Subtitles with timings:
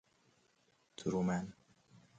[0.97, 1.53] ترومن